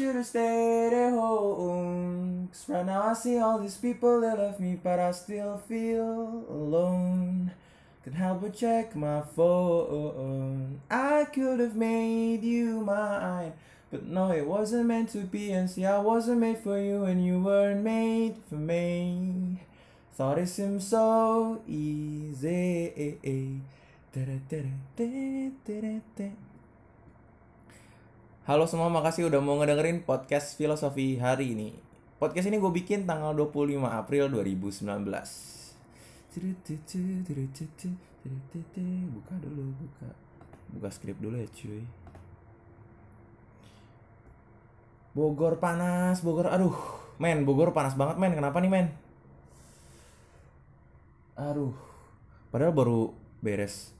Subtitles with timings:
[0.00, 2.48] should have stayed at home.
[2.50, 6.46] Cause right now I see all these people that love me, but I still feel
[6.48, 7.50] alone.
[8.02, 10.80] Can't help but check my phone.
[10.90, 13.52] I could have made you mine.
[13.90, 15.52] But no, it wasn't meant to be.
[15.52, 19.60] And see, I wasn't made for you, and you weren't made for me.
[20.14, 23.60] Thought it seemed so easy.
[28.50, 31.70] Halo semua, makasih udah mau ngedengerin podcast filosofi hari ini.
[32.18, 34.90] Podcast ini gue bikin tanggal 25 April 2019.
[39.06, 40.10] Buka dulu, buka.
[40.66, 41.86] Buka skrip dulu ya cuy.
[45.14, 46.50] Bogor panas, Bogor.
[46.50, 46.74] Aduh,
[47.22, 48.34] men, Bogor panas banget, men.
[48.34, 48.90] Kenapa nih, men?
[51.38, 51.78] Aduh.
[52.50, 53.94] Padahal baru beres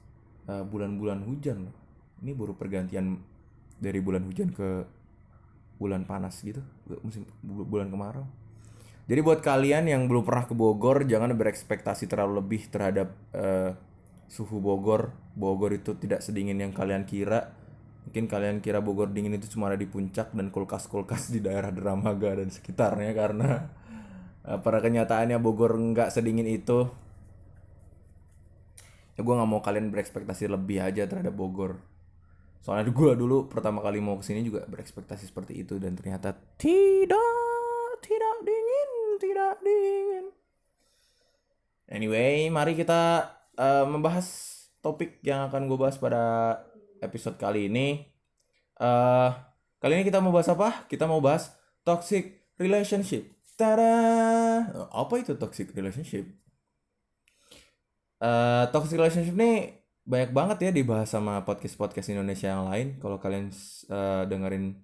[0.51, 1.75] uh, bulan-bulan hujan loh.
[2.19, 3.30] Ini baru pergantian
[3.81, 4.85] dari bulan hujan ke
[5.81, 6.61] bulan panas gitu,
[7.01, 8.29] musim bulan kemarau.
[9.09, 13.73] Jadi buat kalian yang belum pernah ke Bogor, jangan berekspektasi terlalu lebih terhadap uh,
[14.29, 15.11] suhu Bogor.
[15.33, 17.57] Bogor itu tidak sedingin yang kalian kira
[18.01, 22.33] Mungkin kalian kira Bogor dingin itu cuma ada di puncak dan kulkas-kulkas di daerah Dramaga
[22.33, 23.69] dan sekitarnya karena
[24.43, 26.89] uh, pada kenyataannya Bogor nggak sedingin itu.
[29.15, 31.90] Ya gue nggak mau kalian berekspektasi lebih aja terhadap Bogor.
[32.61, 37.97] Soalnya gue dulu pertama kali mau ke sini juga berekspektasi seperti itu dan ternyata tidak,
[38.05, 40.25] tidak dingin, tidak dingin.
[41.89, 44.29] Anyway, mari kita uh, membahas
[44.85, 46.55] topik yang akan gue bahas pada
[47.01, 48.05] episode kali ini.
[48.77, 49.33] Uh,
[49.81, 50.85] kali ini kita mau bahas apa?
[50.85, 51.49] Kita mau bahas
[51.81, 53.25] toxic relationship.
[53.57, 53.89] Tada!
[54.93, 56.29] Apa itu toxic relationship?
[58.21, 62.87] Uh, toxic relationship ini banyak banget ya dibahas sama podcast-podcast Indonesia yang lain.
[62.97, 63.53] Kalau kalian
[63.89, 64.81] uh, dengerin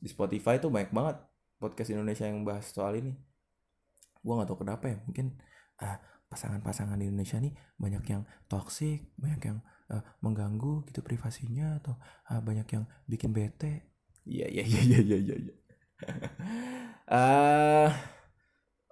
[0.00, 1.16] di Spotify itu banyak banget
[1.60, 3.14] podcast Indonesia yang bahas soal ini.
[4.20, 4.98] Gua nggak tahu kenapa ya.
[5.06, 5.38] Mungkin
[5.80, 5.98] uh,
[6.30, 9.58] pasangan-pasangan di Indonesia nih banyak yang toxic, banyak yang
[9.90, 11.98] uh, mengganggu gitu privasinya atau
[12.30, 13.90] uh, banyak yang bikin bete
[14.28, 15.54] iya iya iya iya iya iya ya.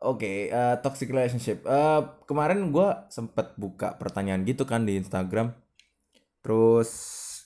[0.03, 1.63] oke okay, uh, toxic relationship.
[1.67, 5.55] Uh, kemarin gue sempet buka pertanyaan gitu kan di Instagram.
[6.43, 6.91] Terus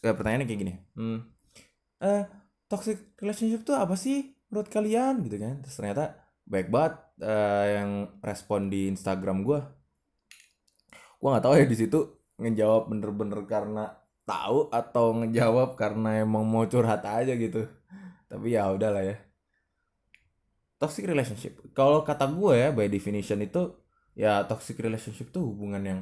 [0.04, 0.74] ya, pertanyaannya kayak gini.
[0.96, 1.18] Hmm,
[2.04, 2.24] uh,
[2.68, 5.24] toxic relationship tuh apa sih menurut kalian?
[5.24, 5.64] Gitu kan.
[5.64, 6.04] Terus ternyata
[6.44, 9.60] baik banget uh, yang respon di Instagram gue
[11.22, 13.94] gue nggak tahu ya di situ ngejawab bener-bener karena
[14.26, 17.62] tahu atau ngejawab karena emang mau curhat aja gitu.
[18.26, 19.16] Tapi ya udahlah ya
[20.82, 21.62] toxic relationship.
[21.78, 23.70] Kalau kata gue ya by definition itu
[24.18, 26.00] ya toxic relationship tuh hubungan yang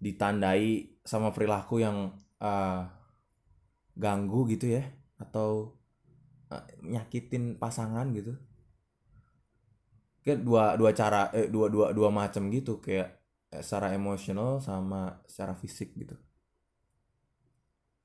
[0.00, 2.88] ditandai sama perilaku yang uh,
[3.92, 4.88] ganggu gitu ya
[5.20, 5.76] atau
[6.48, 8.32] uh, nyakitin pasangan gitu.
[10.24, 13.16] Kayak dua dua cara eh, dua dua dua macam gitu kayak
[13.56, 16.18] Eh, secara emosional sama secara fisik gitu.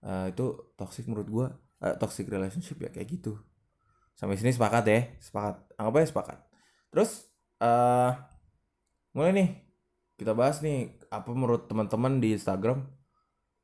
[0.01, 1.47] Uh, itu toxic menurut gue
[1.85, 3.37] uh, toxic relationship ya kayak gitu
[4.15, 5.55] sampai sini sepakat ya sepakat.
[5.75, 6.37] Anggap aja sepakat.
[6.91, 7.11] Terus
[7.63, 8.11] uh,
[9.15, 9.49] mulai nih
[10.15, 12.85] kita bahas nih apa menurut teman-teman di Instagram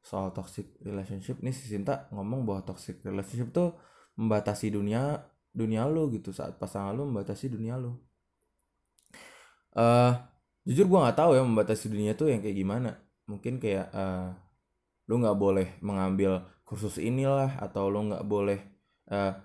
[0.02, 1.40] soal toxic relationship?
[1.44, 3.78] Nih si Sinta ngomong bahwa toxic relationship tuh
[4.18, 6.34] membatasi dunia dunia lo gitu.
[6.34, 8.08] Saat pasangan lo membatasi dunia lo
[9.78, 10.14] uh,
[10.66, 12.92] jujur gue nggak tahu ya membatasi dunia tuh yang kayak gimana.
[13.30, 14.34] Mungkin kayak uh,
[15.08, 18.60] lu nggak boleh mengambil kursus inilah atau lu nggak boleh
[19.14, 19.38] uh,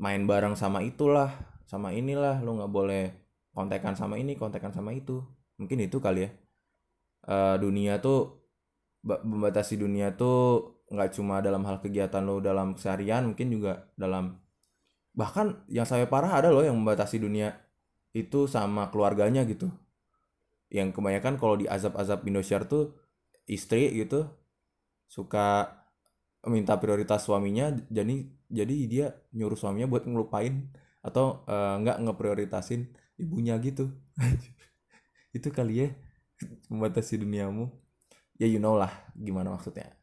[0.00, 1.28] main bareng sama itulah
[1.68, 3.04] sama inilah lu nggak boleh
[3.52, 5.20] kontekan sama ini kontekan sama itu.
[5.60, 6.30] Mungkin itu kali ya.
[7.28, 8.48] Uh, dunia tuh
[9.04, 14.40] membatasi dunia tuh nggak cuma dalam hal kegiatan lo dalam keseharian mungkin juga dalam
[15.14, 17.54] bahkan yang saya parah ada loh yang membatasi dunia
[18.16, 19.68] itu sama keluarganya gitu.
[20.72, 22.96] Yang kebanyakan kalau di azab-azab Indosiar tuh
[23.46, 24.26] istri gitu
[25.10, 25.76] suka
[26.46, 30.68] minta prioritas suaminya jadi jadi dia nyuruh suaminya buat ngelupain
[31.00, 33.94] atau uh, nggak ngeprioritasin ibunya gitu.
[35.36, 35.88] Itu kali ya
[36.68, 37.70] membatasi duniamu.
[38.36, 40.00] Ya you know lah gimana maksudnya.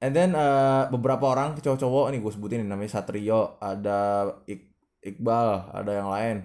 [0.00, 4.72] And then uh, beberapa orang cowok-cowok nih gue sebutin namanya Satrio ada Ik
[5.04, 6.36] Iqbal ada yang lain.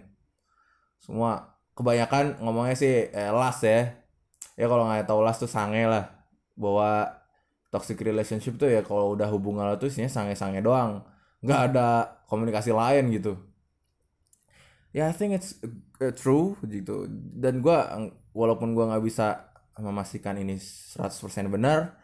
[1.00, 3.96] Semua kebanyakan ngomongnya sih eh, las ya.
[4.60, 6.12] Ya kalau nggak tahu las tuh sange lah.
[6.56, 7.08] Bahwa
[7.76, 11.04] toxic relationship tuh ya kalau udah hubungan lo tuh isinya sange-sange doang.
[11.44, 11.88] Nggak ada
[12.32, 13.36] komunikasi lain gitu.
[14.96, 15.60] Ya yeah, I think it's
[16.00, 17.12] uh, true gitu.
[17.12, 17.76] Dan gue
[18.32, 21.12] walaupun gue nggak bisa memastikan ini 100%
[21.52, 22.00] benar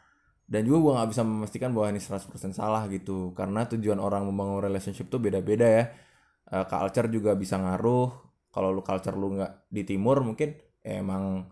[0.52, 3.32] dan juga gue nggak bisa memastikan bahwa ini 100% salah gitu.
[3.32, 5.84] Karena tujuan orang membangun relationship tuh beda-beda ya.
[6.52, 8.12] Uh, culture juga bisa ngaruh.
[8.52, 10.52] Kalau lu culture lu nggak di timur mungkin
[10.84, 11.48] emang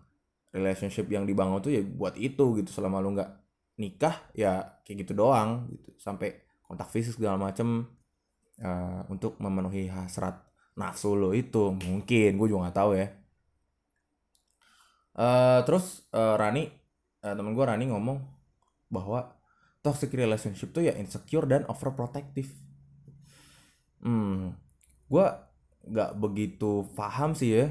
[0.52, 2.68] relationship yang dibangun tuh ya buat itu gitu.
[2.68, 3.39] Selama lu nggak
[3.80, 7.88] nikah ya kayak gitu doang gitu sampai kontak fisik segala macem
[8.60, 10.36] uh, untuk memenuhi hasrat
[10.76, 13.08] nafsu lo itu mungkin gue juga nggak tahu ya
[15.16, 16.68] uh, terus uh, Rani
[17.24, 18.20] uh, temen gue Rani ngomong
[18.92, 19.40] bahwa
[19.80, 22.52] toxic relationship tuh ya insecure dan overprotective.
[24.04, 24.56] Hmm,
[25.08, 25.26] gue
[25.90, 27.66] nggak begitu paham sih ya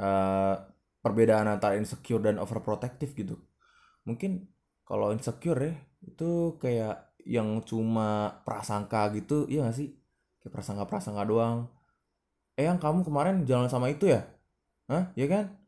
[0.00, 0.56] uh,
[1.04, 3.36] perbedaan antara insecure dan overprotective gitu.
[4.08, 4.48] Mungkin
[4.92, 5.74] kalau insecure ya
[6.04, 9.96] itu kayak yang cuma prasangka gitu, iya gak sih?
[10.44, 11.72] Kayak prasangka-prasangka doang.
[12.60, 14.28] Eh yang kamu kemarin jalan sama itu ya?
[14.92, 15.08] Hah?
[15.16, 15.62] Ya kan?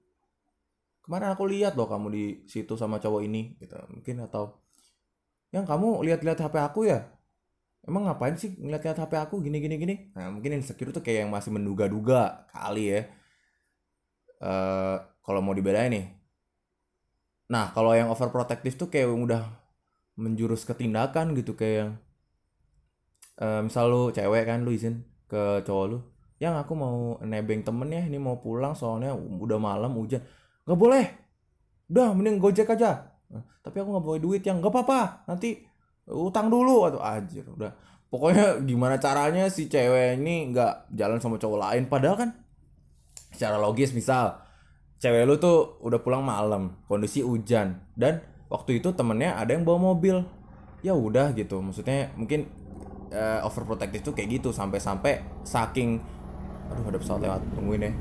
[1.04, 4.56] kemarin aku lihat loh kamu di situ sama cowok ini gitu mungkin atau
[5.52, 7.04] yang kamu lihat-lihat HP aku ya
[7.84, 11.30] emang ngapain sih ngeliat-liat HP aku gini gini gini nah mungkin insecure tuh kayak yang
[11.30, 13.00] masih menduga-duga kali ya
[14.40, 16.06] uh, kalau mau dibedain nih
[17.50, 19.44] nah kalau yang overprotective tuh kayak udah
[20.16, 21.90] menjurus ke tindakan gitu kayak yang
[23.42, 25.98] uh, misal lu cewek kan lu izin ke cowok lu
[26.42, 30.20] yang aku mau nebeng temen ya ini mau pulang soalnya udah malam hujan.
[30.68, 31.06] Nggak boleh.
[31.88, 33.16] Udah mending gojek aja.
[33.64, 35.62] Tapi aku nggak boleh duit yang nggak apa-apa nanti
[36.10, 36.84] utang dulu.
[36.84, 37.72] Atau anjir udah.
[38.12, 41.88] Pokoknya gimana caranya si cewek ini nggak jalan sama cowok lain?
[41.88, 42.30] Padahal kan
[43.32, 44.43] secara logis misal
[45.04, 49.92] cewek lu tuh udah pulang malam kondisi hujan dan waktu itu temennya ada yang bawa
[49.92, 50.24] mobil.
[50.80, 52.48] Ya udah gitu maksudnya mungkin
[53.12, 56.00] uh, overprotective tuh kayak gitu sampai-sampai saking
[56.72, 57.92] aduh ada pesawat lewat tungguin ya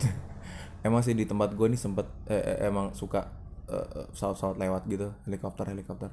[0.88, 3.32] emang sih di tempat gue nih sempet eh, eh, emang suka
[3.68, 6.12] uh, pesawat-pesawat lewat gitu helikopter helikopter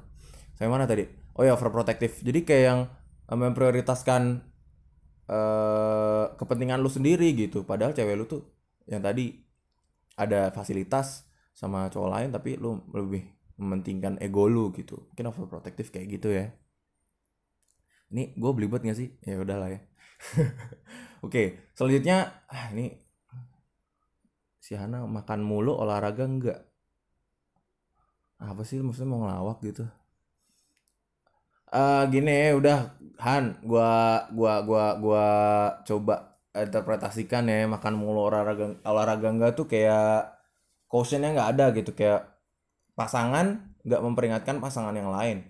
[0.54, 1.04] saya mana tadi?
[1.34, 2.22] Oh ya overprotective.
[2.22, 2.80] Jadi kayak yang
[3.26, 4.46] memprioritaskan
[5.30, 7.64] uh, kepentingan lu sendiri gitu.
[7.64, 8.42] Padahal cewek lu tuh
[8.88, 9.32] yang tadi
[10.14, 13.24] ada fasilitas sama cowok lain tapi lu lebih
[13.60, 15.08] mementingkan ego lu gitu.
[15.14, 16.50] Mungkin overprotective kayak gitu ya.
[18.14, 19.10] Ini gue belibet gak sih?
[19.24, 19.80] Ya udahlah ya.
[21.26, 23.04] Oke selanjutnya ah, ini
[24.64, 26.60] si Hana makan mulu olahraga enggak
[28.40, 29.84] apa sih maksudnya mau ngelawak gitu
[31.72, 35.26] uh, gini udah Han gua gua gua gua
[35.86, 40.34] coba interpretasikan ya makan mulu olahraga olahraga enggak tuh kayak
[40.90, 42.26] cautionnya nggak ada gitu kayak
[42.98, 45.46] pasangan nggak memperingatkan pasangan yang lain.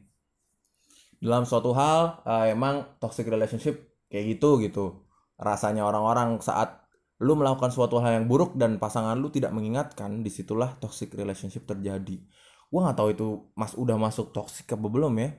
[1.20, 3.80] Dalam suatu hal uh, emang toxic relationship
[4.12, 5.04] kayak gitu gitu.
[5.40, 6.84] Rasanya orang-orang saat
[7.22, 11.64] lu melakukan suatu hal yang buruk dan pasangan lu tidak mengingatkan di situlah toxic relationship
[11.64, 12.20] terjadi.
[12.68, 13.26] Gua nggak tahu itu
[13.56, 15.30] mas udah masuk toxic apa belum ya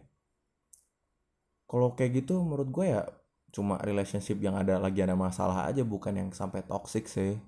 [1.66, 3.04] kalau kayak gitu menurut gue ya
[3.56, 7.40] cuma relationship yang ada lagi ada masalah aja bukan yang sampai toxic sih.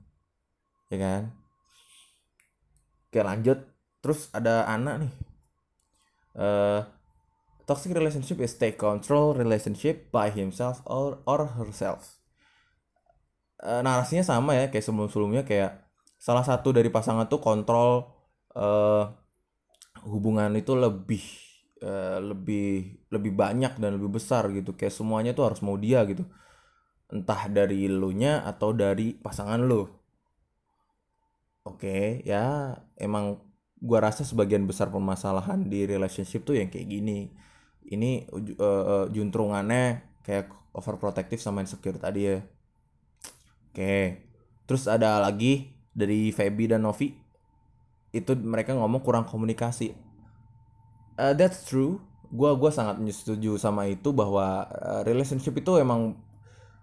[0.88, 1.22] Ya kan?
[3.12, 3.60] Oke lanjut.
[4.00, 5.14] Terus ada anak nih.
[6.38, 6.80] Uh,
[7.68, 12.18] toxic relationship is take control relationship by himself or or herself.
[13.60, 15.82] Uh, narasinya sama ya kayak sebelum-sebelumnya kayak
[16.16, 18.06] salah satu dari pasangan tuh kontrol
[18.56, 19.12] uh,
[20.06, 21.47] hubungan itu lebih
[21.84, 26.26] uh, lebih lebih banyak dan lebih besar gitu kayak semuanya tuh harus mau dia gitu
[27.08, 29.90] entah dari lu nya atau dari pasangan lu oke
[31.64, 33.40] okay, ya emang
[33.78, 37.32] gua rasa sebagian besar permasalahan di relationship tuh yang kayak gini
[37.88, 42.38] ini uh, uh, juntrungannya kayak overprotective sama insecure tadi ya
[43.78, 44.26] Oke.
[44.66, 47.14] Terus ada lagi dari Feby dan Novi.
[48.10, 49.94] Itu mereka ngomong kurang komunikasi.
[51.18, 51.98] Uh, that's true.
[52.30, 56.22] Gua gua sangat setuju sama itu bahwa uh, relationship itu emang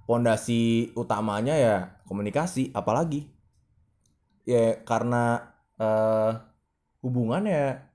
[0.05, 3.31] pondasi utamanya ya komunikasi, apalagi
[4.45, 6.37] ya karena uh,
[7.01, 7.89] hubungan ya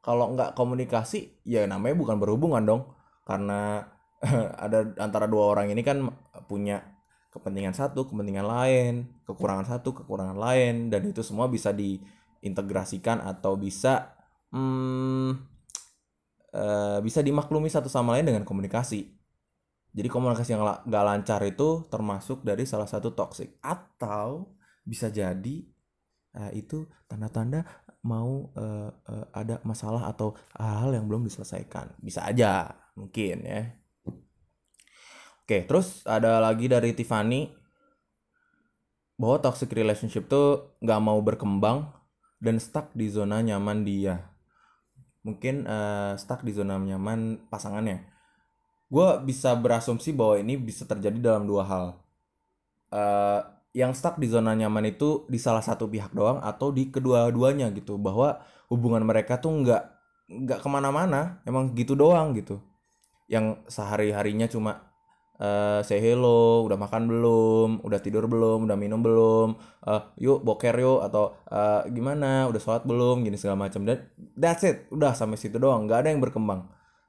[0.00, 2.82] kalau nggak komunikasi ya namanya bukan berhubungan dong
[3.28, 3.84] karena
[4.64, 6.08] ada antara dua orang ini kan
[6.48, 6.80] punya
[7.30, 14.18] kepentingan satu, kepentingan lain, kekurangan satu, kekurangan lain, dan itu semua bisa diintegrasikan atau bisa
[14.50, 15.38] hmm,
[16.54, 19.06] uh, bisa dimaklumi satu sama lain dengan komunikasi.
[19.90, 24.54] Jadi komunikasi yang gak lancar itu termasuk dari salah satu toxic atau
[24.86, 25.66] bisa jadi
[26.38, 27.66] uh, itu tanda-tanda
[28.06, 31.98] mau uh, uh, ada masalah atau hal-hal yang belum diselesaikan.
[31.98, 33.62] Bisa aja mungkin ya.
[35.42, 37.58] Oke, terus ada lagi dari Tiffany.
[39.20, 41.92] bahwa toxic relationship tuh nggak mau berkembang
[42.40, 44.32] dan stuck di zona nyaman dia
[45.20, 48.04] mungkin uh, stuck di zona nyaman pasangannya.
[48.90, 51.84] Gue bisa berasumsi bahwa ini bisa terjadi dalam dua hal.
[52.90, 57.70] Uh, yang stuck di zona nyaman itu di salah satu pihak doang atau di kedua-duanya
[57.70, 57.94] gitu.
[58.00, 59.82] Bahwa hubungan mereka tuh nggak
[60.26, 61.38] nggak ke mana-mana.
[61.46, 62.58] Emang gitu doang gitu.
[63.30, 64.89] Yang sehari harinya cuma
[65.40, 69.56] uh, say hello, udah makan belum, udah tidur belum, udah minum belum,
[69.88, 73.88] uh, yuk boker yuk atau uh, gimana, udah sholat belum, gini segala macam.
[73.88, 74.04] Dan
[74.36, 76.68] that's it, udah sampai situ doang, nggak ada yang berkembang,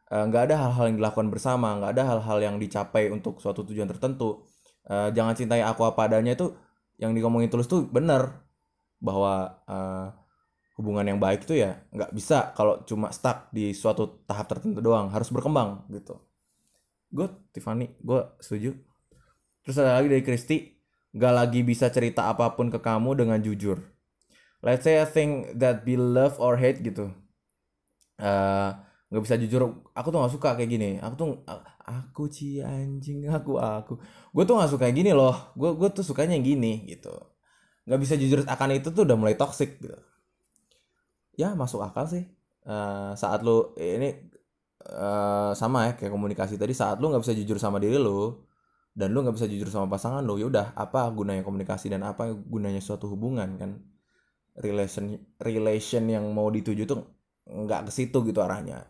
[0.09, 3.91] uh, nggak ada hal-hal yang dilakukan bersama, nggak ada hal-hal yang dicapai untuk suatu tujuan
[3.91, 4.47] tertentu.
[4.87, 6.57] Uh, jangan cintai aku apa adanya itu
[6.97, 8.33] yang diomongin tulus tuh bener
[8.97, 10.09] bahwa uh,
[10.77, 15.13] hubungan yang baik itu ya nggak bisa kalau cuma stuck di suatu tahap tertentu doang
[15.13, 16.17] harus berkembang gitu
[17.11, 18.71] gue Tiffany gue setuju.
[19.61, 20.57] Terus ada lagi dari Kristi
[21.11, 23.77] gak lagi bisa cerita apa pun ke kamu dengan jujur.
[24.61, 27.09] Let's say I think that be love or hate gitu.
[28.21, 28.77] Uh,
[29.09, 29.89] nggak bisa jujur.
[29.97, 30.89] Aku tuh nggak suka kayak gini.
[31.01, 31.29] Aku tuh
[31.81, 33.97] aku ci anjing aku aku.
[34.29, 35.51] Gue tuh nggak suka kayak gini loh.
[35.57, 37.11] Gue gue tuh sukanya yang gini gitu.
[37.89, 39.97] Nggak bisa jujur akan itu tuh udah mulai toxic gitu.
[41.33, 42.29] Ya masuk akal sih.
[42.61, 44.30] Uh, saat lu ini
[44.89, 46.57] uh, sama ya kayak komunikasi.
[46.57, 48.33] Tadi saat lu nggak bisa jujur sama diri lu
[48.91, 52.33] dan lu nggak bisa jujur sama pasangan lu ya udah apa gunanya komunikasi dan apa
[52.33, 53.71] gunanya suatu hubungan kan?
[54.57, 56.99] Relation relation yang mau dituju tuh
[57.47, 58.87] nggak ke situ gitu arahnya.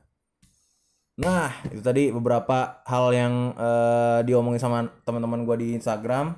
[1.21, 6.33] Nah itu tadi beberapa hal yang uh, diomongin sama teman-teman gue di Instagram.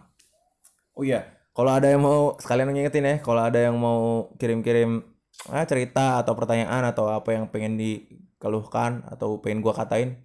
[0.98, 5.06] Oh iya kalau ada yang mau sekalian ngingetin ya kalau ada yang mau kirim-kirim
[5.54, 8.02] ah, cerita atau pertanyaan atau apa yang pengen di
[8.44, 10.20] keluhkan atau pengen gue katain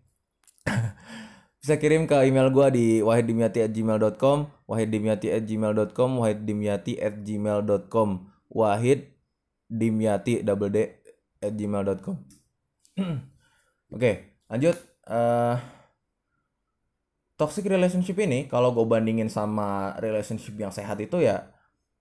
[1.63, 8.09] bisa kirim ke email gue di wahiddimyati@gmail.com wahiddimyati@gmail.com wahiddimyati@gmail.com
[8.51, 9.15] wahid
[9.71, 10.99] dimyati double d
[11.39, 12.17] at gmail.com
[13.95, 14.13] oke
[14.51, 14.75] lanjut
[15.07, 15.55] uh,
[17.39, 21.55] toxic relationship ini kalau gue bandingin sama relationship yang sehat itu ya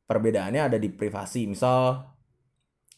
[0.07, 1.45] perbedaannya ada di privasi.
[1.45, 2.01] Misal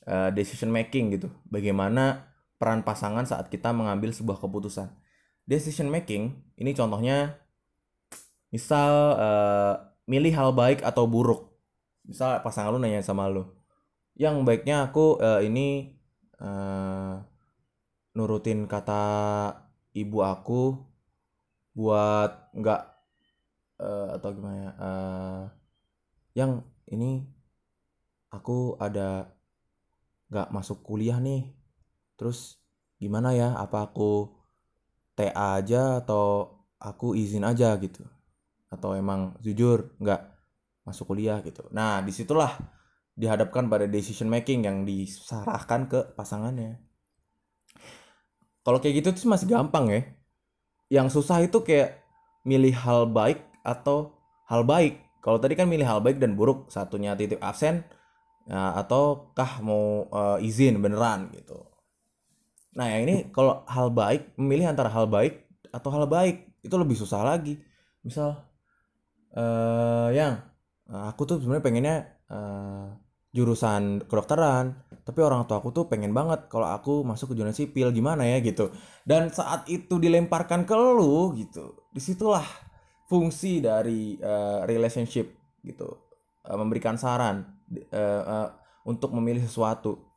[0.07, 1.27] uh, decision making gitu.
[1.49, 2.28] Bagaimana
[2.59, 4.91] peran pasangan saat kita mengambil sebuah keputusan.
[5.47, 7.39] Decision making ini contohnya
[8.53, 9.73] misal uh,
[10.05, 11.49] milih hal baik atau buruk.
[12.03, 13.45] Misal pasangan lu nanya sama lu,
[14.17, 15.93] yang baiknya aku uh, ini
[16.41, 17.21] uh,
[18.17, 19.53] nurutin kata
[19.93, 20.73] ibu aku
[21.77, 22.81] buat nggak
[23.77, 24.71] uh, atau gimana ya?
[24.81, 25.43] Uh,
[26.33, 26.51] yang
[26.89, 27.29] ini
[28.33, 29.29] aku ada
[30.33, 31.58] nggak masuk kuliah nih
[32.19, 32.59] terus
[32.99, 34.27] gimana ya apa aku
[35.15, 37.71] TA aja atau aku izin aja?
[37.79, 38.03] gitu.
[38.67, 40.21] Atau emang jujur nggak
[40.83, 41.63] masuk kuliah gitu.
[41.71, 42.59] Nah di situlah
[43.15, 46.79] dihadapkan pada decision making yang disarahkan ke pasangannya.
[48.63, 50.01] Kalau kayak gitu tuh masih gampang ya.
[50.91, 52.03] Yang susah itu kayak
[52.43, 54.99] milih hal baik atau hal baik.
[55.19, 57.83] Kalau tadi kan milih hal baik dan buruk satunya titik absen
[58.47, 61.68] ya, ataukah mau uh, izin beneran gitu
[62.79, 65.43] Nah, yang ini kalau hal baik, memilih antara hal baik
[65.75, 67.59] atau hal baik itu lebih susah lagi.
[68.07, 68.39] Misal
[69.35, 70.39] uh, yang
[70.87, 71.97] aku tuh sebenarnya pengennya
[72.31, 72.87] uh,
[73.35, 77.91] jurusan kedokteran, tapi orang tua aku tuh pengen banget kalau aku masuk ke jurusan sipil
[77.91, 78.71] gimana ya gitu.
[79.05, 82.47] Dan saat itu dilemparkan ke lu gitu, di situlah
[83.11, 85.29] fungsi dari uh, relationship
[85.61, 85.99] gitu,
[86.47, 87.43] uh, memberikan saran
[87.91, 88.49] uh, uh,
[88.87, 90.08] untuk memilih sesuatu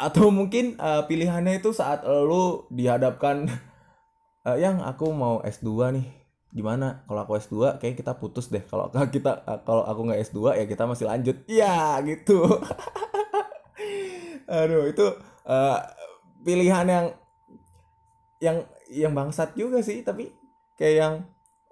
[0.00, 3.52] atau mungkin uh, pilihannya itu saat lo dihadapkan
[4.48, 6.08] uh, yang aku mau S2 nih.
[6.50, 7.04] Gimana?
[7.04, 8.64] Kalau aku S2 kayak kita putus deh.
[8.64, 11.36] Kalau kita kalau aku nggak S2 ya kita masih lanjut.
[11.44, 12.48] Iya gitu.
[14.50, 15.06] Aduh itu
[15.44, 15.78] uh,
[16.42, 17.06] pilihan yang
[18.40, 18.56] yang
[18.88, 20.00] yang bangsat juga sih.
[20.00, 20.32] Tapi
[20.80, 21.14] kayak yang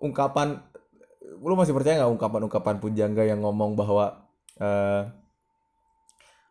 [0.05, 0.61] ungkapan
[1.41, 4.29] lu masih percaya nggak ungkapan-ungkapan pujangga yang ngomong bahwa
[4.61, 5.09] uh,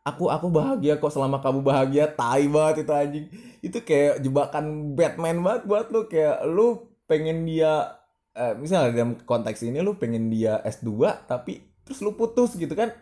[0.07, 2.07] aku aku bahagia kok selama kamu bahagia.
[2.07, 3.25] Tai banget itu anjing.
[3.59, 6.07] Itu kayak jebakan Batman banget buat lu.
[6.07, 7.99] Kayak lu pengen dia
[8.31, 12.95] eh, misalnya dalam konteks ini lu pengen dia S2 tapi terus lu putus gitu kan?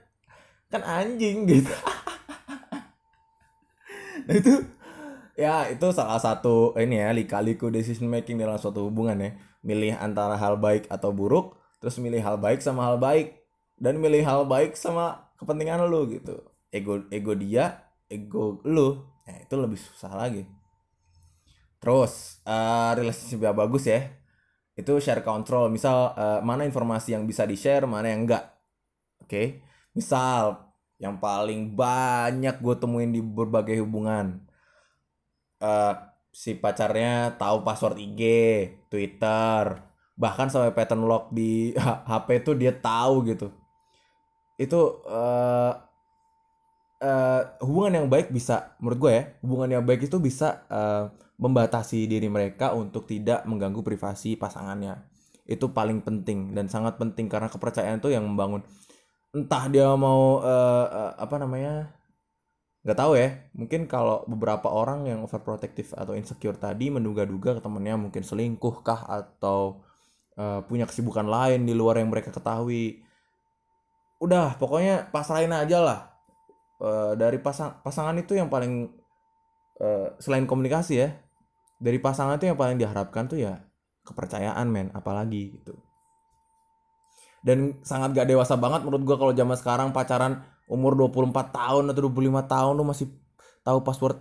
[0.74, 1.74] Kan anjing gitu.
[4.26, 4.54] Nah itu
[5.38, 9.32] ya itu salah satu ini ya lika-liku decision making dalam suatu hubungan ya.
[9.62, 13.38] Milih antara hal baik atau buruk terus milih hal baik sama hal baik.
[13.76, 19.00] Dan milih hal baik sama kepentingan lu gitu ego ego dia ego lu.
[19.24, 20.44] Ya itu lebih susah lagi.
[21.80, 24.12] Terus uh, relationship yang bagus ya.
[24.76, 25.72] Itu share control.
[25.72, 28.44] Misal uh, mana informasi yang bisa di share mana yang enggak.
[29.24, 29.32] Oke?
[29.32, 29.48] Okay?
[29.96, 34.44] misal yang paling banyak gue temuin di berbagai hubungan.
[35.60, 35.96] Uh,
[36.36, 38.22] si pacarnya tahu password IG
[38.92, 39.80] Twitter.
[40.16, 41.72] Bahkan sampai pattern lock di
[42.12, 43.48] HP tuh dia tahu gitu.
[44.60, 45.72] Itu uh,
[47.02, 52.08] uh, hubungan yang baik bisa menurut gue ya hubungan yang baik itu bisa uh, membatasi
[52.08, 55.04] diri mereka untuk tidak mengganggu privasi pasangannya.
[55.44, 58.64] Itu paling penting dan sangat penting karena kepercayaan itu yang membangun.
[59.36, 61.92] Entah dia mau uh, uh, apa namanya
[62.88, 63.36] nggak tahu ya.
[63.52, 69.04] Mungkin kalau beberapa orang yang overprotective atau insecure tadi menduga-duga ke temennya mungkin selingkuh kah
[69.04, 69.84] atau
[70.40, 73.04] uh, punya kesibukan lain di luar yang mereka ketahui.
[74.24, 76.15] Udah pokoknya pasrahin aja lah
[76.82, 78.92] uh, dari pasang pasangan itu yang paling
[79.80, 81.10] uh, selain komunikasi ya
[81.80, 83.60] dari pasangan itu yang paling diharapkan tuh ya
[84.06, 85.76] kepercayaan men apalagi gitu.
[87.46, 92.10] Dan sangat gak dewasa banget menurut gua kalau zaman sekarang pacaran umur 24 tahun atau
[92.10, 93.08] 25 tahun lu masih
[93.62, 94.18] tahu password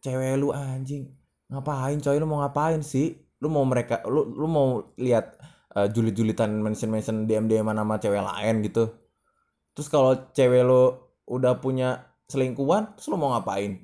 [0.00, 1.12] cewek lu anjing.
[1.52, 2.16] Ngapain coy?
[2.16, 3.20] Lu mau ngapain sih?
[3.44, 5.36] Lu mau mereka lu lu mau lihat
[5.76, 8.88] uh, julit-julitan mention-mention DM-DM nama cewek lain gitu.
[9.76, 13.80] Terus kalau cewek lu udah punya selingkuhan terus lu mau ngapain?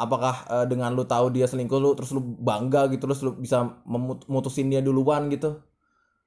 [0.00, 3.84] Apakah uh, dengan lu tahu dia selingkuh lu terus lu bangga gitu terus lu bisa
[3.84, 5.60] memutusin dia duluan gitu?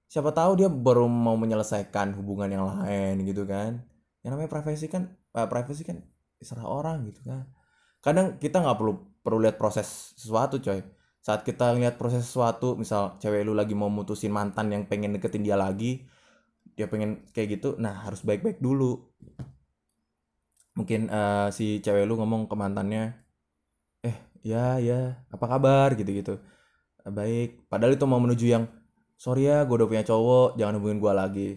[0.05, 3.81] Siapa tahu dia baru mau menyelesaikan hubungan yang lain gitu kan.
[4.21, 6.05] Yang namanya privasi kan uh, privasi kan
[6.37, 7.49] serah orang gitu kan.
[8.03, 8.93] Kadang kita nggak perlu
[9.25, 10.85] perlu lihat proses sesuatu coy.
[11.23, 15.41] Saat kita lihat proses sesuatu misal cewek lu lagi mau mutusin mantan yang pengen deketin
[15.41, 16.03] dia lagi
[16.73, 18.99] dia pengen kayak gitu nah harus baik-baik dulu.
[20.73, 23.23] Mungkin uh, si cewek lu ngomong ke mantannya
[24.43, 25.95] ya ya apa kabar?
[25.95, 26.35] gitu gitu
[27.07, 27.67] baik.
[27.67, 28.63] Padahal itu mau menuju yang
[29.19, 31.49] sorry ya gue udah punya cowok jangan hubungin gue lagi.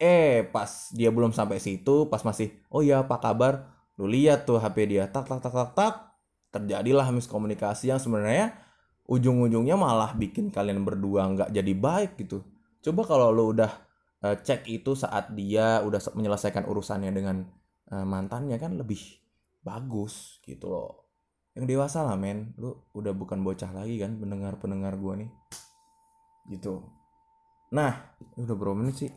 [0.00, 3.72] Eh pas dia belum sampai situ pas masih oh ya apa kabar?
[4.00, 5.94] Lu lihat tuh HP dia tak tak tak tak tak
[6.50, 8.56] terjadilah miskomunikasi yang sebenarnya
[9.10, 12.44] ujung-ujungnya malah bikin kalian berdua nggak jadi baik gitu.
[12.80, 13.68] Coba kalau lu udah
[14.24, 17.44] uh, cek itu saat dia udah menyelesaikan urusannya dengan
[17.92, 19.00] uh, mantannya kan lebih
[19.60, 21.10] bagus gitu loh.
[21.56, 22.56] Yang dewasa lah men.
[22.56, 25.30] Lu udah bukan bocah lagi kan pendengar pendengar gua nih.
[26.48, 26.80] Gitu.
[27.74, 29.10] Nah udah berapa menit sih?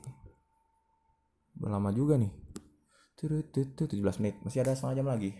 [1.59, 2.31] Udah lama juga nih.
[3.23, 3.87] 17
[4.19, 4.35] menit.
[4.43, 5.31] Masih ada setengah jam lagi.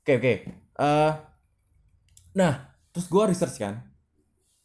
[0.00, 0.34] Oke oke.
[0.80, 1.12] Uh,
[2.32, 3.89] nah terus gua research kan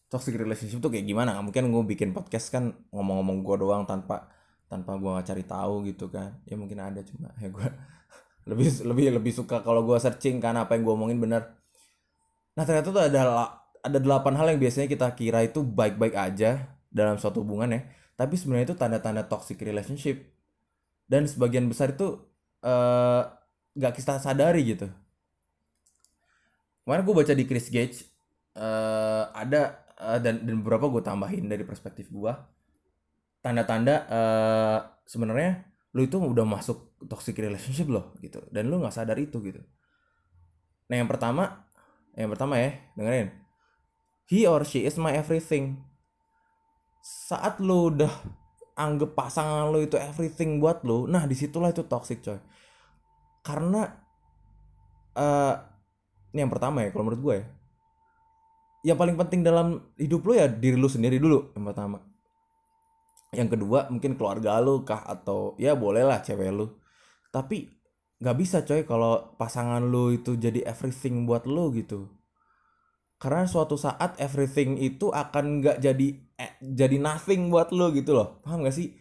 [0.09, 1.37] toxic relationship tuh kayak gimana?
[1.41, 4.29] Mungkin gue bikin podcast kan ngomong-ngomong gua doang tanpa
[4.69, 6.41] tanpa gua nggak cari tahu gitu kan.
[6.45, 7.69] Ya mungkin ada cuma ya gua
[8.49, 11.57] lebih lebih lebih suka kalau gue searching kan apa yang gue omongin bener.
[12.53, 13.21] Nah ternyata tuh ada
[13.81, 17.81] ada delapan hal yang biasanya kita kira itu baik-baik aja dalam suatu hubungan ya.
[18.15, 20.21] Tapi sebenarnya itu tanda-tanda toxic relationship.
[21.05, 22.17] Dan sebagian besar itu
[22.65, 23.23] uh,
[23.77, 24.89] kita sadari gitu.
[26.85, 28.05] Kemarin gue baca di Chris Gage
[28.57, 32.33] uh, ada uh, dan dan beberapa gue tambahin dari perspektif gue
[33.45, 38.41] tanda-tanda uh, sebenarnya lu itu udah masuk toxic relationship loh gitu.
[38.49, 39.61] Dan lu nggak sadar itu gitu.
[40.89, 41.69] Nah yang pertama
[42.17, 43.29] yang pertama ya dengerin.
[44.25, 45.85] He or she is my everything.
[47.05, 48.09] Saat lu udah
[48.75, 52.41] anggap pasangan lu itu everything buat lu nah di situlah itu toxic coy.
[53.45, 53.85] Karena
[55.15, 55.55] uh,
[56.33, 57.45] ini yang pertama ya kalau menurut gue ya
[58.85, 62.05] yang paling penting dalam hidup lu ya diri lu sendiri dulu yang pertama.
[63.33, 65.01] Yang kedua mungkin keluarga lu kah?
[65.01, 66.69] Atau ya bolehlah cewek lu.
[67.33, 67.65] Tapi
[68.21, 72.13] nggak bisa coy kalau pasangan lu itu jadi everything buat lu gitu.
[73.17, 78.37] Karena suatu saat everything itu akan nggak jadi eh, jadi nothing buat lu gitu loh.
[78.45, 78.93] Paham gak sih?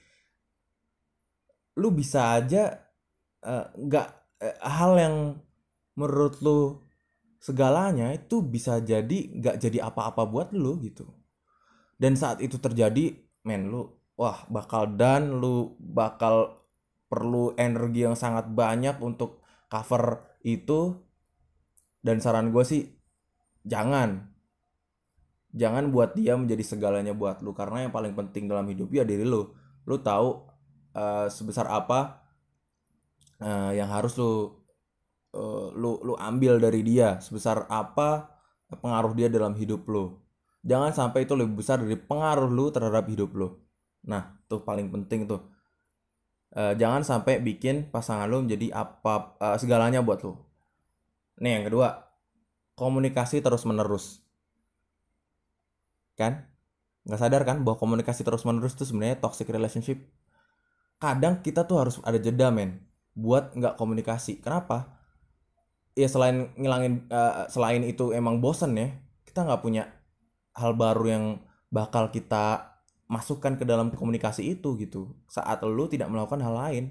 [1.76, 2.88] Lu bisa aja
[3.44, 4.08] eh, nggak
[4.40, 5.16] uh, uh, hal yang
[5.92, 6.83] menurut lu
[7.44, 11.04] segalanya itu bisa jadi nggak jadi apa-apa buat lu gitu.
[12.00, 13.12] Dan saat itu terjadi
[13.44, 13.84] men lu
[14.16, 16.64] wah bakal dan lu bakal
[17.12, 20.96] perlu energi yang sangat banyak untuk cover itu.
[22.00, 22.88] Dan saran gue sih
[23.68, 24.24] jangan.
[25.52, 29.28] Jangan buat dia menjadi segalanya buat lu karena yang paling penting dalam hidup ya diri
[29.28, 29.52] lu.
[29.84, 30.48] Lu tahu
[30.96, 32.24] uh, sebesar apa
[33.44, 34.63] uh, yang harus lu
[35.34, 38.30] uh, lu lu ambil dari dia sebesar apa
[38.70, 40.14] pengaruh dia dalam hidup lu
[40.62, 43.64] jangan sampai itu lebih besar dari pengaruh lu terhadap hidup lu
[44.04, 45.40] Nah, tuh paling penting tuh.
[46.54, 50.46] Uh, jangan sampai bikin pasangan lo menjadi apa uh, segalanya buat lo.
[51.42, 52.14] Nih yang kedua,
[52.78, 54.22] komunikasi terus menerus.
[56.14, 56.46] kan
[57.10, 59.98] nggak sadar kan bahwa komunikasi terus menerus itu sebenarnya toxic relationship
[61.02, 62.86] kadang kita tuh harus ada jeda men
[63.18, 64.93] buat nggak komunikasi kenapa
[65.94, 68.90] ya selain ngilangin uh, selain itu emang bosen ya
[69.34, 69.90] kita nggak punya
[70.54, 71.24] hal baru yang
[71.70, 72.78] bakal kita
[73.10, 76.84] masukkan ke dalam komunikasi itu gitu saat lu tidak melakukan hal lain.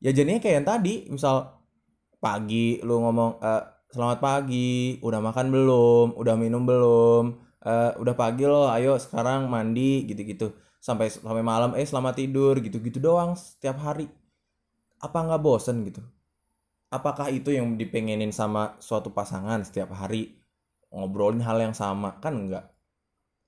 [0.00, 1.60] Ya jadinya kayak yang tadi misal
[2.20, 7.24] pagi lu ngomong uh, selamat pagi udah makan belum udah minum belum
[7.64, 10.52] uh, udah pagi loh ayo sekarang mandi gitu-gitu.
[10.80, 14.08] Sampai sampai malam eh selamat tidur gitu-gitu doang setiap hari.
[15.00, 16.04] Apa nggak bosen gitu
[16.90, 20.36] apakah itu yang dipengenin sama suatu pasangan setiap hari?
[20.90, 22.18] Ngobrolin hal yang sama?
[22.18, 22.74] Kan enggak.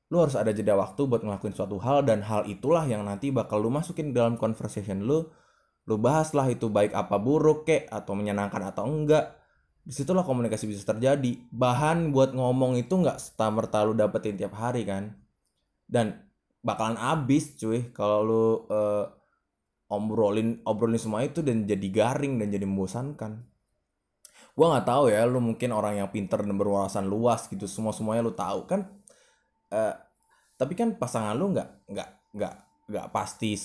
[0.08, 3.58] Lu harus ada jeda waktu buat ngelakuin suatu hal dan hal itulah yang nanti bakal
[3.58, 5.26] lu masukin dalam conversation lu.
[5.90, 9.34] Lu bahas lah itu baik apa buruk kek atau menyenangkan atau enggak.
[9.82, 11.42] Di situlah komunikasi bisa terjadi.
[11.50, 15.18] Bahan buat ngomong itu nggak setamer lu dapetin tiap hari kan?
[15.90, 16.14] Dan
[16.62, 19.10] bakalan abis cuy kalau lu uh,
[19.92, 23.44] obrolin obrolin semua itu dan jadi garing dan jadi membosankan.
[24.56, 28.24] Gua nggak tahu ya lu mungkin orang yang pinter dan berwawasan luas gitu semua semuanya
[28.24, 28.88] lu tahu kan?
[29.68, 29.92] Uh,
[30.56, 32.54] tapi kan pasangan lu nggak nggak nggak
[32.88, 33.56] nggak pasti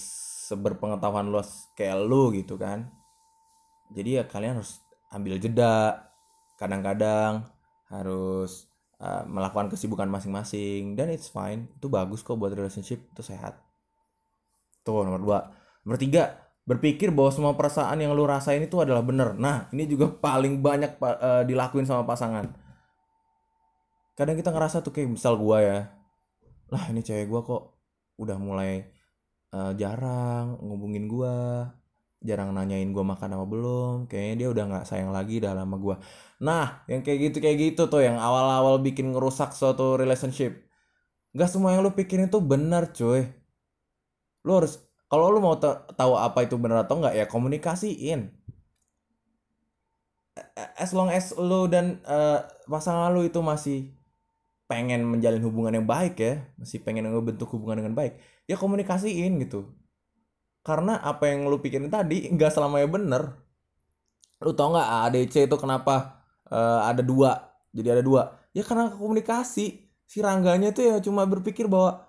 [0.52, 2.92] seberpengetahuan luas kayak lu gitu kan?
[3.96, 4.84] Jadi ya kalian harus
[5.16, 6.08] ambil jeda
[6.60, 7.48] kadang-kadang
[7.88, 8.68] harus
[9.00, 13.56] uh, melakukan kesibukan masing-masing dan it's fine itu bagus kok buat relationship itu sehat.
[14.84, 15.40] Tuh nomor dua
[15.88, 20.12] nomor tiga berpikir bahwa semua perasaan yang lu rasain itu adalah bener nah ini juga
[20.26, 22.52] paling banyak uh, dilakuin sama pasangan.
[24.17, 25.80] Kadang kita ngerasa tuh kayak misal gua ya
[26.67, 27.63] lah ini cewek gua kok
[28.19, 28.84] udah mulai
[29.56, 31.71] uh, jarang ngubungin gua
[32.17, 35.95] jarang nanyain gue makan apa belum kayaknya dia udah nggak sayang lagi dah sama gue
[36.41, 40.65] nah yang kayak gitu kayak gitu tuh yang awal-awal bikin ngerusak suatu relationship.
[41.38, 43.30] Gak semua yang lu pikirin itu benar cuy.
[44.41, 48.32] Lu harus kalau lu mau tahu apa itu benar atau enggak ya komunikasiin.
[50.78, 53.96] As long as lu dan uh, pasangan lu itu masih
[54.67, 59.72] pengen menjalin hubungan yang baik ya masih pengen ngebentuk hubungan dengan baik ya komunikasiin gitu.
[60.62, 63.24] Karena apa yang lu pikirin tadi nggak selamanya bener.
[64.43, 68.36] Lu tau nggak ADC itu kenapa uh, ada dua jadi ada dua?
[68.52, 69.88] Ya karena komunikasi.
[70.08, 72.07] Si Rangganya tuh ya cuma berpikir bahwa ah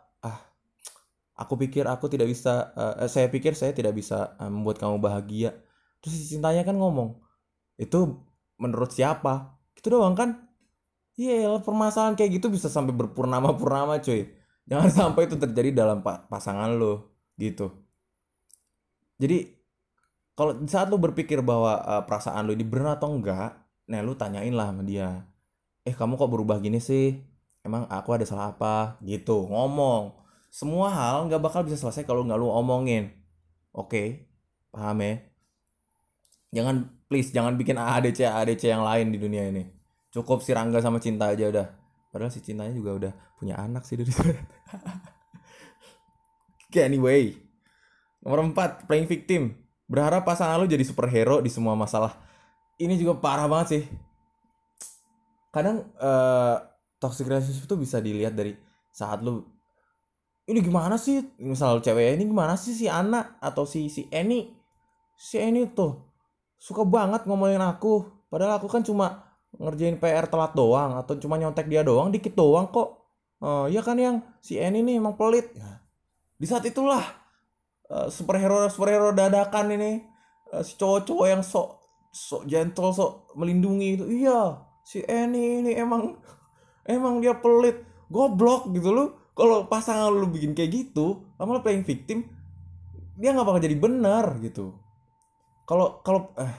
[1.39, 5.55] aku pikir aku tidak bisa uh, saya pikir saya tidak bisa uh, membuat kamu bahagia.
[6.03, 7.23] Terus si cintanya kan ngomong
[7.79, 8.19] itu
[8.59, 9.55] menurut siapa?
[9.79, 10.51] Gitu doang kan?
[11.15, 14.27] Iya yeah, permasalahan kayak gitu bisa sampai berpurnama-purnama cuy.
[14.67, 17.71] Jangan sampai itu terjadi dalam pasangan lo gitu.
[19.19, 19.55] Jadi
[20.35, 23.55] kalau saat lu berpikir bahwa uh, perasaan lu ini benar atau enggak
[23.89, 25.25] nah lu tanyain lah sama dia
[25.89, 27.17] eh kamu kok berubah gini sih?
[27.65, 29.01] Emang aku ada salah apa?
[29.03, 30.28] Gitu ngomong
[30.59, 33.15] semua hal nggak bakal bisa selesai kalau nggak lu omongin
[33.71, 34.27] oke
[34.75, 35.15] paham ya
[36.51, 39.63] jangan please jangan bikin ADC ADC yang lain di dunia ini
[40.11, 41.67] cukup si Rangga sama Cinta aja udah
[42.11, 44.11] padahal si Cintanya juga udah punya anak sih dari
[46.67, 47.49] okay, anyway
[48.23, 49.55] Nomor 4, playing victim.
[49.89, 52.19] Berharap pasangan lu jadi superhero di semua masalah.
[52.77, 53.83] Ini juga parah banget sih.
[55.49, 56.61] Kadang uh,
[57.01, 58.53] toxic relationship itu bisa dilihat dari
[58.93, 59.49] saat lu
[60.49, 61.21] ini gimana sih?
[61.37, 62.73] Misal cewek ini gimana sih?
[62.73, 64.49] Si anak atau si si Eni?
[65.13, 66.01] Si Eni tuh
[66.57, 68.09] suka banget ngomongin aku.
[68.33, 72.73] Padahal aku kan cuma ngerjain PR telat doang atau cuma nyontek dia doang dikit doang
[72.73, 72.97] kok.
[73.45, 74.25] Uh, ya kan yang?
[74.41, 75.53] Si Eni nih emang pelit.
[75.53, 75.85] Nah,
[76.41, 77.05] di saat itulah
[77.93, 80.01] uh, superhero superhero dadakan ini
[80.57, 81.77] uh, si cowok-cowok yang sok
[82.09, 84.05] sok gentle sok melindungi itu.
[84.25, 86.17] Iya si Eni ini emang
[86.89, 87.85] emang dia pelit.
[88.09, 92.27] Goblok gitu loh kalau pasangan lu bikin kayak gitu lama playing victim
[93.15, 94.75] dia nggak bakal jadi benar gitu.
[95.67, 96.55] Kalau kalau eh,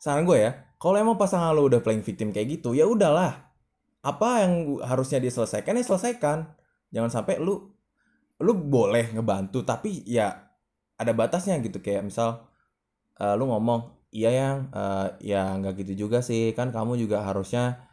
[0.00, 3.52] saran gue ya kalau emang pasangan lu udah playing victim kayak gitu ya udahlah.
[4.00, 6.52] Apa yang harusnya diselesaikan ya selesaikan.
[6.92, 7.68] Jangan sampai lu
[8.38, 10.52] lu boleh ngebantu tapi ya
[10.96, 11.80] ada batasnya gitu.
[11.84, 12.48] Kayak misal
[13.20, 17.87] uh, lu ngomong iya yang uh, ya nggak gitu juga sih kan kamu juga harusnya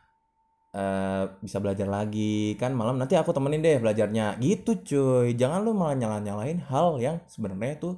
[0.76, 2.60] uh, bisa belajar lagi.
[2.60, 4.36] Kan malam nanti aku temenin deh belajarnya.
[4.44, 5.34] Gitu cuy.
[5.40, 7.94] Jangan lu malah nyala nyalain hal yang sebenarnya tuh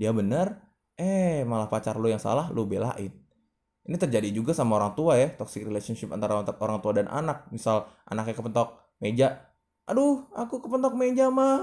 [0.00, 0.56] dia bener.
[0.96, 3.12] Eh malah pacar lu yang salah lu belain.
[3.82, 5.28] Ini terjadi juga sama orang tua ya.
[5.36, 7.46] Toxic relationship antara orang tua dan anak.
[7.52, 9.52] Misal anaknya kepentok meja.
[9.84, 11.60] Aduh aku kepentok meja mah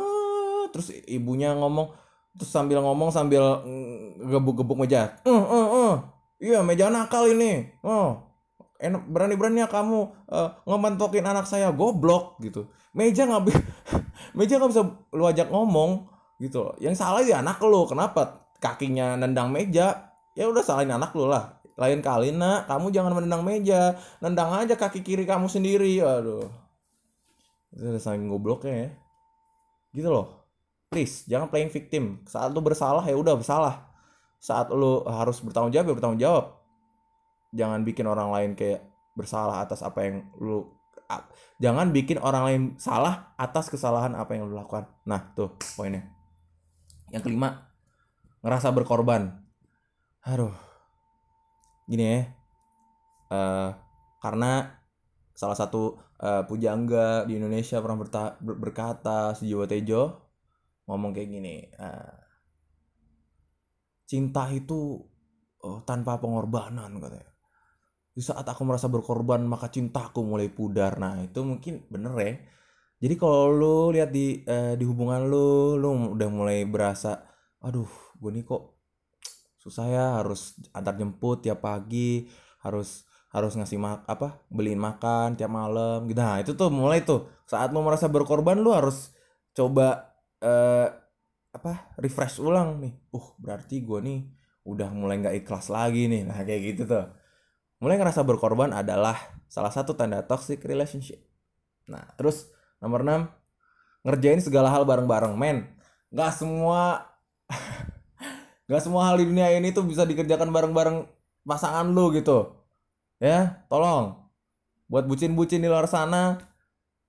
[0.69, 1.89] terus ibunya ngomong
[2.38, 3.65] terus sambil ngomong sambil
[4.21, 5.17] gebuk-gebuk meja.
[5.25, 5.93] Uh, uh, uh.
[6.38, 7.73] iya meja nakal ini.
[7.82, 8.28] Oh
[8.79, 9.99] enak berani-beraninya kamu
[10.31, 12.71] uh, ngementokin anak saya goblok gitu.
[12.95, 13.65] Meja nggak bi-
[14.39, 16.07] meja nggak bisa lu ajak ngomong
[16.39, 16.73] gitu.
[16.79, 20.15] Yang salah ya anak lu kenapa kakinya nendang meja?
[20.33, 21.59] Ya udah salahin anak lu lah.
[21.75, 23.99] Lain kali nak kamu jangan menendang meja.
[24.23, 25.99] Nendang aja kaki kiri kamu sendiri.
[25.99, 26.47] Aduh
[27.69, 28.89] itu udah saking gobloknya ya.
[29.93, 30.47] Gitu loh.
[30.89, 32.23] Please jangan playing victim.
[32.25, 33.91] Saat lu bersalah ya udah bersalah.
[34.39, 36.58] Saat lu harus bertanggung jawab ya bertanggung jawab
[37.53, 38.85] jangan bikin orang lain kayak
[39.17, 40.69] bersalah atas apa yang lu
[41.57, 44.85] jangan bikin orang lain salah atas kesalahan apa yang lu lakukan.
[45.09, 46.05] Nah tuh poinnya.
[47.09, 47.73] Yang kelima
[48.45, 49.33] ngerasa berkorban.
[50.23, 50.53] Aduh.
[51.89, 52.39] Gini ya
[53.33, 53.69] uh,
[54.19, 54.81] karena
[55.33, 60.27] salah satu uh, pujangga di Indonesia pernah ber, berkata Sujiwo Tejo
[60.89, 62.17] ngomong kayak gini uh,
[64.09, 64.99] cinta itu
[65.63, 67.29] uh, tanpa pengorbanan katanya
[68.19, 70.99] di saat aku merasa berkorban maka cintaku mulai pudar.
[70.99, 72.36] Nah itu mungkin bener ya.
[72.99, 77.15] Jadi kalau lu lihat di uh, di hubungan lu lu udah mulai berasa
[77.63, 77.88] aduh
[78.19, 78.75] gue nih kok
[79.63, 82.27] susah ya harus antar jemput tiap pagi
[82.60, 86.19] harus harus ngasih mak apa beliin makan tiap malam gitu.
[86.19, 87.23] Nah itu tuh mulai tuh.
[87.47, 89.15] Saat lu merasa berkorban lu harus
[89.55, 90.12] coba
[90.43, 90.91] uh,
[91.55, 92.99] apa refresh ulang nih.
[93.15, 94.19] Uh berarti gue nih
[94.67, 96.27] udah mulai nggak ikhlas lagi nih.
[96.27, 97.15] Nah kayak gitu tuh
[97.79, 99.15] mulai ngerasa berkorban adalah
[99.47, 101.19] salah satu tanda toxic relationship.
[101.87, 103.27] Nah terus nomor 6
[104.07, 105.67] ngerjain segala hal bareng-bareng men.
[106.11, 107.09] Nggak semua
[108.69, 111.09] Gak semua hal di dunia ini tuh bisa dikerjakan bareng-bareng
[111.41, 112.53] pasangan lu gitu.
[113.17, 114.29] Ya, tolong.
[114.85, 116.37] Buat bucin-bucin di luar sana,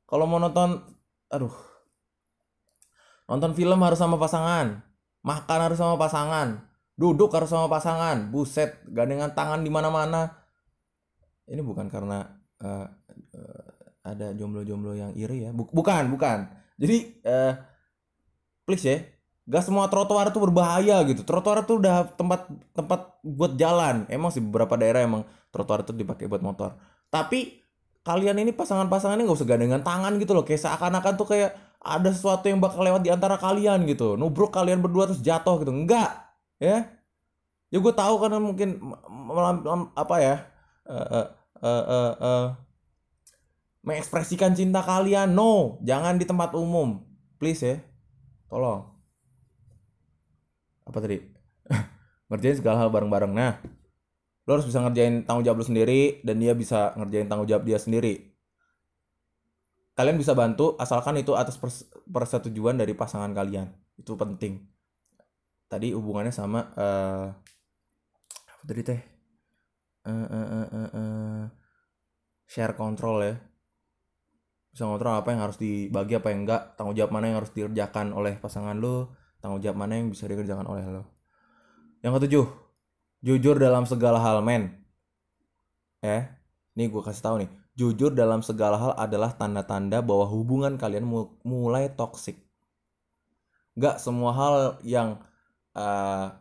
[0.09, 0.81] kalau mau nonton,
[1.29, 1.53] aduh,
[3.29, 4.81] nonton film harus sama pasangan,
[5.21, 6.65] makan harus sama pasangan,
[6.97, 10.40] duduk harus sama pasangan, buset, gandengan tangan di mana-mana.
[11.47, 12.27] Ini bukan karena
[12.61, 12.87] uh,
[13.37, 13.71] uh,
[14.05, 16.49] ada jomblo-jomblo yang iri ya, bukan, bukan.
[16.81, 17.53] Jadi, uh,
[18.65, 18.99] please ya,
[19.51, 21.27] Gak semua trotoar itu berbahaya gitu.
[21.27, 24.07] Trotoar itu udah tempat tempat buat jalan.
[24.07, 26.79] Emang sih beberapa daerah emang trotoar itu dipakai buat motor.
[27.11, 27.59] Tapi
[28.07, 30.47] kalian ini pasangan-pasangan ini gak usah gandengan tangan gitu loh.
[30.47, 31.51] Kayak seakan-akan tuh kayak
[31.83, 34.15] ada sesuatu yang bakal lewat di antara kalian gitu.
[34.15, 35.75] Nubruk kalian berdua terus jatuh gitu.
[35.75, 36.31] Enggak,
[36.63, 36.87] ya.
[37.75, 38.79] Ya gue tahu karena mungkin
[39.99, 40.47] apa ya?
[40.91, 41.31] Uh,
[41.63, 42.47] uh, uh, uh,
[43.87, 45.31] mengekspresikan cinta kalian.
[45.31, 47.07] No, jangan di tempat umum.
[47.39, 47.77] Please ya.
[48.51, 48.91] Tolong.
[50.83, 51.23] Apa tadi?
[52.29, 53.31] Ngerjain segala hal bareng-bareng.
[53.31, 53.55] Nah
[54.51, 57.79] lo harus bisa ngerjain tanggung jawab lo sendiri dan dia bisa ngerjain tanggung jawab dia
[57.79, 58.35] sendiri.
[59.95, 61.55] Kalian bisa bantu asalkan itu atas
[62.11, 63.71] persetujuan dari pasangan kalian.
[63.95, 64.67] Itu penting.
[65.71, 67.31] Tadi hubungannya sama uh,
[68.27, 69.01] apa tadi teh
[70.07, 71.43] uh, uh, uh, uh, uh,
[72.47, 73.35] share control ya.
[74.71, 78.15] Bisa ngontrol apa yang harus dibagi apa yang enggak tanggung jawab mana yang harus dikerjakan
[78.15, 81.03] oleh pasangan lo tanggung jawab mana yang bisa dikerjakan oleh lo
[82.07, 82.47] yang ketujuh
[83.21, 84.79] jujur dalam segala hal men.
[86.01, 86.39] Ya
[86.79, 87.51] nih gue kasih tahu nih.
[87.75, 91.09] Jujur dalam segala hal adalah tanda-tanda bahwa hubungan kalian
[91.43, 92.51] mulai toksik
[93.79, 95.21] gak semua hal yang
[95.73, 96.35] uh,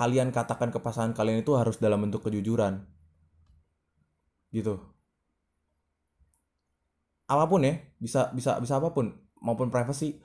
[0.00, 2.80] kalian katakan ke pasangan kalian itu harus dalam bentuk kejujuran.
[4.48, 4.80] Gitu.
[7.28, 9.12] Apa pun ya bisa bisa bisa apa pun
[9.44, 10.16] maupun privacy.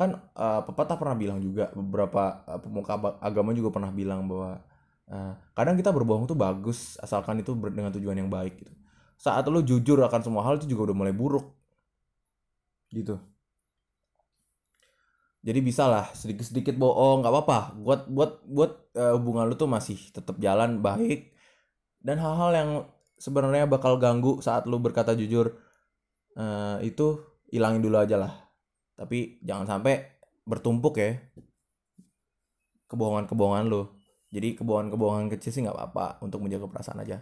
[0.00, 4.64] Kan uh, pepatah pernah bilang juga beberapa uh, pemuka agama juga pernah bilang bahwa
[5.12, 8.72] uh, kadang kita berbohong tuh bagus asalkan itu dengan tujuan yang baik gitu.
[9.20, 11.52] Saat lo jujur akan semua hal itu juga udah mulai buruk.
[12.88, 13.20] Gitu
[15.38, 17.58] jadi bisa lah sedikit sedikit bohong nggak apa-apa.
[17.78, 21.30] Buat buat buat uh, hubungan lo tuh masih tetap jalan baik.
[22.02, 22.70] Dan hal-hal yang
[23.18, 25.54] sebenarnya bakal ganggu saat lo berkata jujur
[26.38, 27.22] uh, itu
[27.54, 28.34] hilangin dulu aja lah.
[28.98, 31.20] Tapi jangan sampai bertumpuk ya
[32.88, 34.00] kebohongan-kebohongan lo
[34.32, 37.20] jadi kebohongan-kebohongan kecil sih nggak apa-apa untuk menjaga perasaan aja.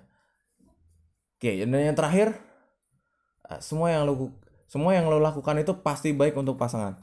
[1.37, 2.33] Oke dan yang terakhir
[3.51, 4.31] eh, semua yang lo
[4.71, 6.97] semua yang lo lakukan itu pasti baik untuk pasangan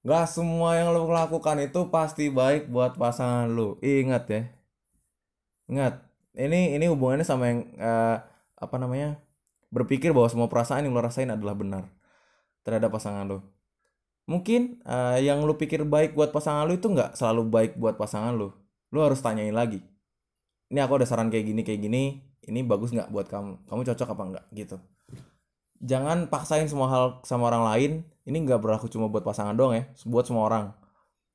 [0.00, 4.42] nggak semua yang lo lakukan itu pasti baik buat pasangan lo ingat ya.
[5.70, 5.94] Ingat.
[6.34, 8.16] Ini ini hubungannya sama yang uh,
[8.56, 9.20] apa namanya?
[9.70, 11.84] Berpikir bahwa semua perasaan yang lo rasain adalah benar
[12.64, 13.38] terhadap pasangan lo
[14.30, 18.30] mungkin uh, yang lu pikir baik buat pasangan lu itu nggak selalu baik buat pasangan
[18.38, 18.54] lu.
[18.94, 19.82] Lu harus tanyain lagi.
[20.70, 22.02] Ini aku ada saran kayak gini kayak gini
[22.46, 23.66] ini bagus nggak buat kamu?
[23.66, 24.44] Kamu cocok apa nggak?
[24.54, 24.76] Gitu.
[25.82, 27.92] Jangan paksain semua hal sama orang lain
[28.30, 30.66] ini nggak berlaku cuma buat pasangan doang ya buat semua orang.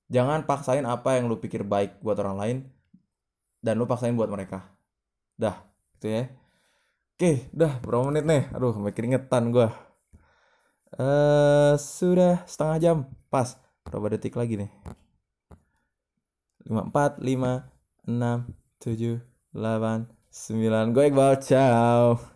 [0.08, 2.58] Jangan paksain apa yang lu pikir baik buat orang lain
[3.60, 4.64] dan lu paksain buat mereka.
[5.36, 5.60] Dah
[6.00, 6.24] gitu ya.
[7.20, 8.44] Oke dah berapa menit nih?
[8.56, 9.76] Aduh mikir ngetan gua.
[10.96, 12.98] Eh uh, sudah setengah jam.
[13.28, 14.72] Pas berapa detik lagi nih?
[16.66, 17.76] 5 4 5
[18.10, 18.48] 6
[18.82, 19.22] 7
[19.54, 22.35] 8 9 gue Iqbal ciao.